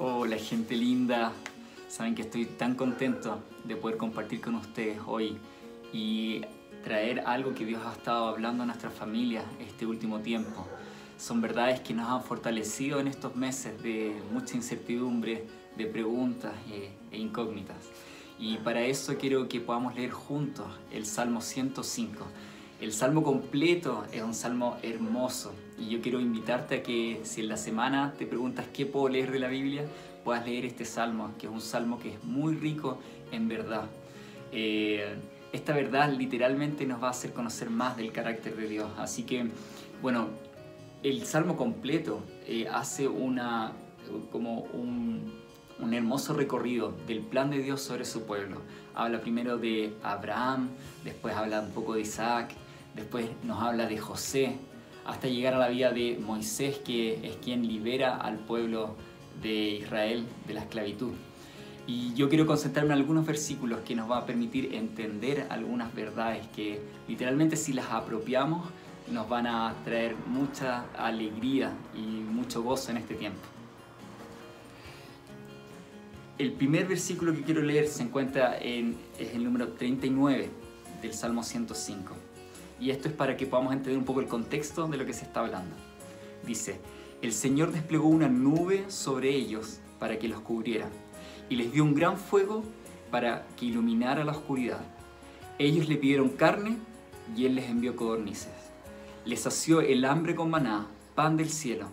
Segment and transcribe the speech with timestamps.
[0.00, 1.32] Hola gente linda,
[1.88, 5.36] saben que estoy tan contento de poder compartir con ustedes hoy
[5.92, 6.42] y
[6.84, 10.68] traer algo que Dios ha estado hablando a nuestras familias este último tiempo.
[11.18, 16.92] Son verdades que nos han fortalecido en estos meses de mucha incertidumbre, de preguntas e,
[17.10, 17.78] e incógnitas.
[18.38, 22.24] Y para eso quiero que podamos leer juntos el Salmo 105.
[22.80, 27.48] El salmo completo es un salmo hermoso y yo quiero invitarte a que si en
[27.48, 29.84] la semana te preguntas qué puedo leer de la Biblia,
[30.22, 32.98] puedas leer este salmo, que es un salmo que es muy rico
[33.32, 33.86] en verdad.
[34.52, 35.16] Eh,
[35.52, 38.88] esta verdad literalmente nos va a hacer conocer más del carácter de Dios.
[38.96, 39.48] Así que,
[40.00, 40.28] bueno,
[41.02, 43.72] el salmo completo eh, hace una,
[44.30, 45.32] como un,
[45.80, 48.62] un hermoso recorrido del plan de Dios sobre su pueblo.
[48.94, 50.68] Habla primero de Abraham,
[51.02, 52.52] después habla un poco de Isaac,
[52.98, 54.56] después nos habla de José,
[55.06, 58.96] hasta llegar a la vida de Moisés, que es quien libera al pueblo
[59.40, 61.12] de Israel de la esclavitud.
[61.86, 66.46] Y yo quiero concentrarme en algunos versículos que nos va a permitir entender algunas verdades
[66.48, 68.68] que literalmente si las apropiamos
[69.10, 73.40] nos van a traer mucha alegría y mucho gozo en este tiempo.
[76.36, 80.50] El primer versículo que quiero leer se encuentra en es el número 39
[81.00, 82.27] del Salmo 105
[82.80, 85.24] y esto es para que podamos entender un poco el contexto de lo que se
[85.24, 85.74] está hablando.
[86.46, 86.80] Dice,
[87.22, 90.88] el Señor desplegó una nube sobre ellos para que los cubriera,
[91.48, 92.62] y les dio un gran fuego
[93.10, 94.80] para que iluminara la oscuridad.
[95.58, 96.76] Ellos le pidieron carne,
[97.36, 98.52] y Él les envió codornices.
[99.24, 101.88] Les sació el hambre con maná, pan del cielo.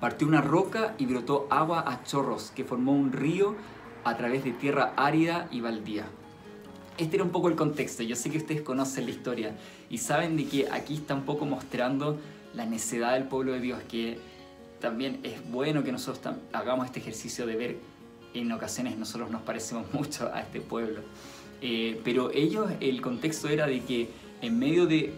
[0.00, 3.56] Partió una roca y brotó agua a chorros, que formó un río
[4.04, 6.06] a través de tierra árida y baldía
[7.00, 8.02] este era un poco el contexto.
[8.02, 9.56] Yo sé que ustedes conocen la historia
[9.88, 12.18] y saben de que aquí está un poco mostrando
[12.54, 14.18] la necedad del pueblo de Dios, que
[14.80, 17.76] también es bueno que nosotros hagamos este ejercicio de ver
[18.34, 21.00] en ocasiones nosotros nos parecemos mucho a este pueblo.
[21.62, 24.10] Eh, pero ellos, el contexto era de que
[24.42, 25.12] en medio de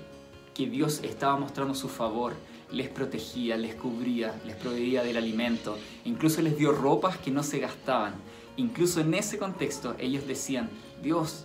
[0.55, 2.35] que Dios estaba mostrando su favor,
[2.71, 7.59] les protegía, les cubría, les proveía del alimento, incluso les dio ropas que no se
[7.59, 8.15] gastaban.
[8.57, 10.69] Incluso en ese contexto ellos decían,
[11.03, 11.45] Dios,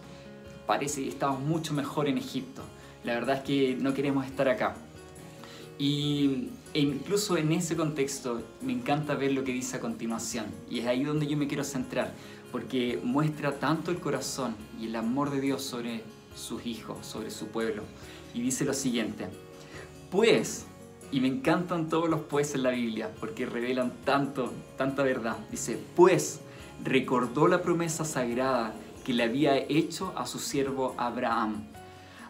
[0.67, 2.61] parece que estamos mucho mejor en Egipto.
[3.03, 4.75] La verdad es que no queremos estar acá.
[5.79, 10.45] Y e incluso en ese contexto me encanta ver lo que dice a continuación.
[10.69, 12.13] Y es ahí donde yo me quiero centrar,
[12.51, 16.03] porque muestra tanto el corazón y el amor de Dios sobre
[16.35, 17.84] sus hijos, sobre su pueblo.
[18.34, 19.28] Y dice lo siguiente,
[20.11, 20.66] pues,
[21.11, 25.38] y me encantan todos los pues en la Biblia, porque revelan tanto, tanta verdad.
[25.49, 26.41] Dice, pues,
[26.84, 28.73] recordó la promesa sagrada
[29.07, 31.63] que le había hecho a su siervo Abraham.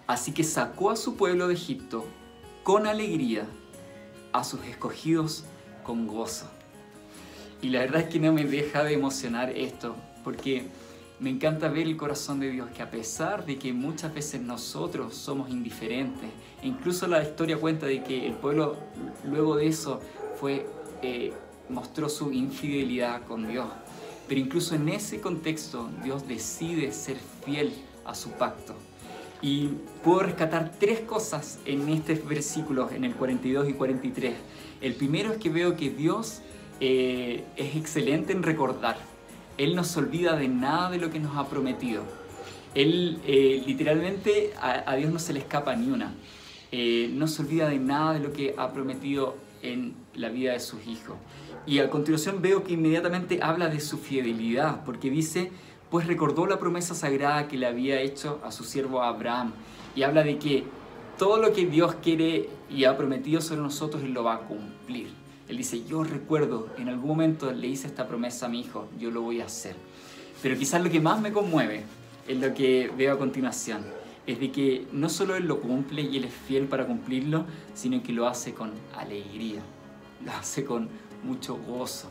[0.06, 2.06] Así que sacó a su pueblo de Egipto
[2.62, 3.48] con alegría,
[4.32, 5.44] a sus escogidos
[5.84, 6.46] con gozo.
[7.64, 10.68] Y la verdad es que no me deja de emocionar esto, porque
[11.20, 15.16] me encanta ver el corazón de Dios, que a pesar de que muchas veces nosotros
[15.16, 16.30] somos indiferentes,
[16.62, 18.78] e incluso la historia cuenta de que el pueblo
[19.26, 20.00] luego de eso
[20.40, 20.68] fue,
[21.02, 21.34] eh,
[21.70, 23.66] mostró su infidelidad con Dios,
[24.28, 27.74] pero incluso en ese contexto Dios decide ser fiel
[28.06, 28.76] a su pacto.
[29.42, 29.68] Y
[30.04, 34.34] puedo rescatar tres cosas en estos versículos, en el 42 y 43.
[34.82, 36.42] El primero es que veo que Dios
[36.80, 38.98] eh, es excelente en recordar.
[39.58, 42.04] Él no se olvida de nada de lo que nos ha prometido.
[42.76, 46.14] Él eh, literalmente a, Dios no se le escapa ni una.
[46.72, 49.38] Eh, no se olvida de nada de lo que ha prometido
[49.74, 51.16] en la vida de sus hijos.
[51.66, 55.52] Y a continuación veo que inmediatamente habla de su fidelidad, porque dice,
[55.90, 59.54] pues recordó la promesa sagrada que le había hecho a su siervo Abraham.
[59.96, 60.64] Y habla de que
[61.18, 65.10] todo lo que Dios quiere y ha prometido sobre nosotros, Él lo va a cumplir.
[65.48, 69.12] Él dice, yo recuerdo, en algún momento le hice esta promesa a mi hijo, yo
[69.12, 69.76] lo voy a hacer.
[70.42, 71.84] Pero quizás lo que más me conmueve
[72.28, 73.86] es lo que veo a continuación,
[74.28, 78.04] es de que no solo Él lo cumple y Él es fiel para cumplirlo, sino
[78.04, 79.62] que lo hace con alegría,
[80.24, 80.90] lo hace con
[81.24, 82.10] mucho gozo.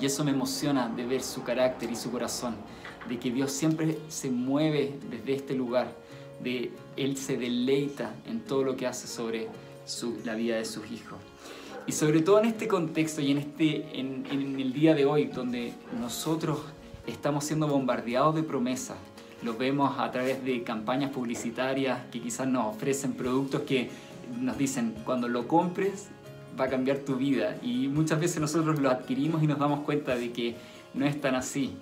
[0.00, 2.54] Y eso me emociona de ver su carácter y su corazón,
[3.08, 5.92] de que Dios siempre se mueve desde este lugar,
[6.42, 9.48] de Él se deleita en todo lo que hace sobre
[10.24, 11.18] la vida de sus hijos.
[11.86, 14.24] Y sobre todo en este contexto y en, este, en
[14.58, 16.60] el día de hoy, donde nosotros
[17.06, 18.96] estamos siendo bombardeados de promesas,
[19.44, 23.90] lo vemos a través de campañas publicitarias que quizás nos ofrecen productos que
[24.40, 26.08] nos dicen, cuando lo compres
[26.58, 27.56] va a cambiar tu vida.
[27.62, 30.56] Y muchas veces nosotros lo adquirimos y nos damos cuenta de que
[30.94, 31.76] no es tan así.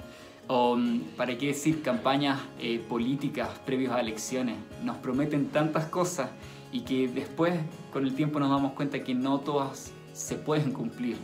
[0.49, 4.57] O, mm, ¿para qué decir campañas eh, políticas previos a elecciones?
[4.83, 6.31] Nos prometen tantas cosas
[6.73, 7.55] y que después
[7.93, 11.17] con el tiempo nos damos cuenta que no todas se pueden cumplir.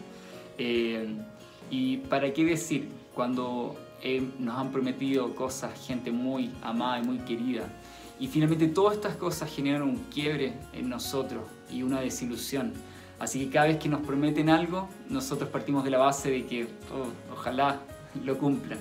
[0.57, 1.09] Eh,
[1.71, 7.19] ¿Y para qué decir cuando eh, nos han prometido cosas, gente muy amada y muy
[7.19, 7.69] querida?
[8.21, 12.73] Y finalmente todas estas cosas generan un quiebre en nosotros y una desilusión.
[13.19, 16.65] Así que cada vez que nos prometen algo, nosotros partimos de la base de que
[16.65, 17.81] oh, ojalá
[18.25, 18.79] lo cumplan.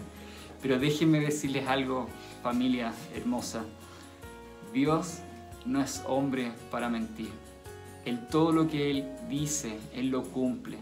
[0.62, 2.08] Pero déjenme decirles algo,
[2.42, 3.64] familia hermosa.
[4.74, 5.20] Dios
[5.66, 7.30] no es hombre para mentir.
[8.06, 10.78] Él todo lo que Él dice, Él lo cumple.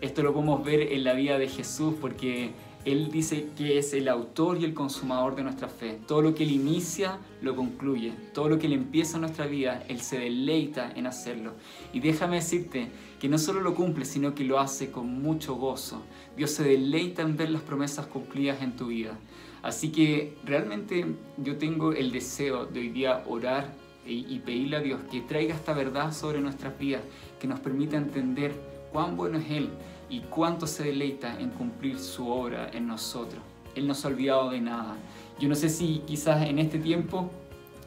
[0.00, 2.52] Esto lo podemos ver en la vida de Jesús porque
[2.84, 5.98] Él dice que es el autor y el consumador de nuestra fe.
[6.06, 8.12] Todo lo que Él inicia, lo concluye.
[8.32, 11.52] Todo lo que Él empieza en nuestra vida, Él se deleita en hacerlo.
[11.92, 12.88] Y déjame decirte
[13.20, 16.02] que no solo lo cumple, sino que lo hace con mucho gozo.
[16.36, 19.18] Dios se deleita en ver las promesas cumplidas en tu vida.
[19.62, 21.04] Así que realmente
[21.36, 23.74] yo tengo el deseo de hoy día orar
[24.06, 27.02] y, pedirle a Dios que traiga esta verdad sobre nuestras vidas,
[27.38, 28.54] que nos permita entender
[28.90, 29.68] cuán bueno es Él
[30.10, 33.42] y cuánto se deleita en cumplir su obra en nosotros.
[33.74, 34.96] Él no se ha olvidado de nada.
[35.38, 37.30] Yo no sé si quizás en este tiempo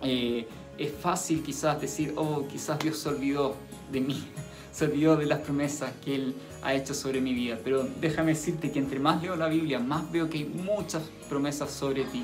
[0.01, 0.47] eh,
[0.77, 3.55] es fácil quizás decir, oh, quizás Dios se olvidó
[3.91, 4.23] de mí,
[4.71, 7.59] se olvidó de las promesas que Él ha hecho sobre mi vida.
[7.63, 11.71] Pero déjame decirte que entre más leo la Biblia, más veo que hay muchas promesas
[11.71, 12.23] sobre ti.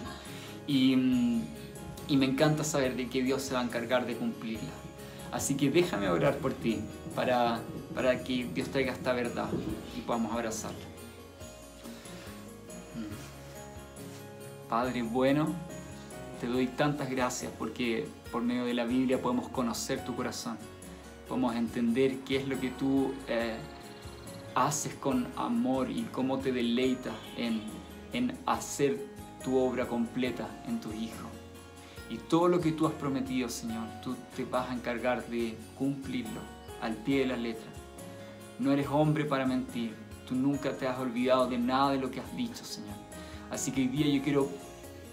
[0.67, 1.41] Y, mm,
[2.09, 4.69] y me encanta saber de que Dios se va a encargar de cumplirla.
[5.31, 6.79] Así que déjame orar por ti
[7.15, 7.59] para,
[7.97, 9.49] para que Dios traiga esta verdad
[9.97, 10.85] y podamos abrazarla.
[12.93, 14.69] Mm.
[14.69, 15.47] Padre bueno,
[16.39, 20.59] te doy tantas gracias porque por medio de la Biblia podemos conocer tu corazón,
[21.27, 23.57] podemos entender qué es lo que tú eh,
[24.53, 27.63] haces con amor y cómo te deleitas en,
[28.13, 29.07] en hacer
[29.43, 31.29] tu obra completa en tu Hijo.
[32.11, 36.41] Y todo lo que tú has prometido, Señor, tú te vas a encargar de cumplirlo
[36.79, 37.76] al pie de la letra.
[38.59, 39.95] No eres hombre para mentir.
[40.27, 42.95] Tú nunca te has olvidado de nada de lo que has dicho, Señor.
[43.49, 44.49] Así que hoy día yo quiero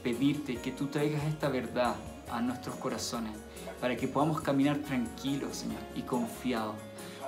[0.02, 1.94] pedirte que tú traigas esta verdad
[2.30, 3.32] a nuestros corazones
[3.80, 6.74] para que podamos caminar tranquilos, Señor, y confiados.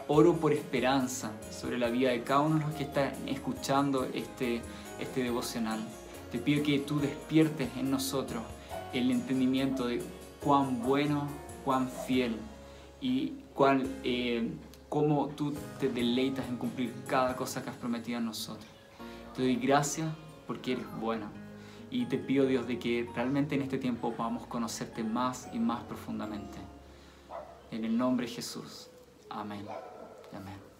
[0.08, 4.62] Oro por esperanza sobre la vida de cada uno de los que están escuchando este,
[5.00, 5.80] este devocional.
[6.30, 8.42] Te pido que tú despiertes en nosotros
[8.92, 10.02] el entendimiento de
[10.42, 11.28] cuán bueno,
[11.64, 12.36] cuán fiel
[13.00, 14.48] y cuán, eh,
[14.88, 18.66] cómo tú te deleitas en cumplir cada cosa que has prometido a nosotros.
[19.34, 20.08] Te doy gracias
[20.46, 21.26] porque eres bueno
[21.90, 25.82] y te pido Dios de que realmente en este tiempo podamos conocerte más y más
[25.84, 26.58] profundamente.
[27.70, 28.88] En el nombre de Jesús.
[29.28, 29.66] Amén.
[30.32, 30.75] Amén.